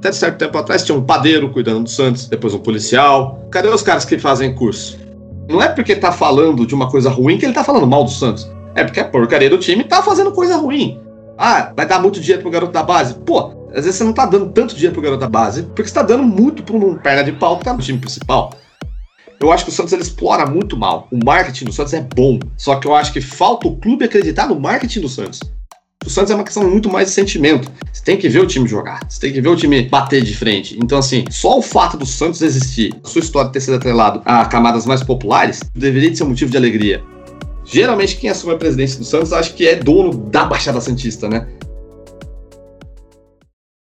[0.00, 3.46] Até certo tempo atrás tinha um padeiro cuidando do Santos, depois um policial.
[3.50, 4.98] Cadê os caras que fazem curso?
[5.46, 8.10] Não é porque tá falando de uma coisa ruim que ele tá falando mal do
[8.10, 8.50] Santos.
[8.74, 10.98] É porque a porcaria do time tá fazendo coisa ruim.
[11.36, 13.12] Ah, vai dar muito dinheiro pro garoto da base?
[13.12, 15.92] Pô, às vezes você não tá dando tanto dinheiro pro garoto da base, porque você
[15.92, 18.54] tá dando muito pra um perna de pau que tá no time principal.
[19.38, 21.08] Eu acho que o Santos ele explora muito mal.
[21.12, 24.48] O marketing do Santos é bom, só que eu acho que falta o clube acreditar
[24.48, 25.40] no marketing do Santos.
[26.06, 27.70] O Santos é uma questão muito mais de sentimento.
[27.92, 30.34] Você tem que ver o time jogar, você tem que ver o time bater de
[30.34, 30.78] frente.
[30.82, 34.46] Então, assim, só o fato do Santos existir, a sua história ter sido atrelado a
[34.46, 37.02] camadas mais populares, deveria ser um motivo de alegria.
[37.66, 41.46] Geralmente, quem assume a presidência do Santos acho que é dono da Baixada Santista, né?